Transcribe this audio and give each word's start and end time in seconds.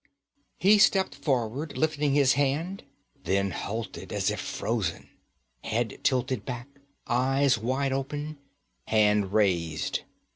He 0.57 0.79
stepped 0.79 1.13
forward, 1.13 1.77
lifting 1.77 2.15
his 2.15 2.33
hand 2.33 2.81
then 3.23 3.51
halted 3.51 4.11
as 4.11 4.31
if 4.31 4.39
frozen, 4.39 5.09
head 5.63 5.99
tilted 6.01 6.43
back, 6.43 6.65
eyes 7.05 7.59
wide 7.59 7.93
open, 7.93 8.39
hand 8.87 9.31
raised. 9.31 9.99